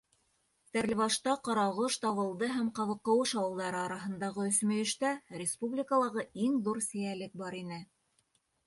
[0.67, 5.13] Стәрлебашта, Ҡарағош, Табылды һәм Ҡабыҡҡыуыш ауылдары араһындағы өсмөйөштә,
[5.45, 7.81] республикалағы иң ҙур сейәлек бар ине.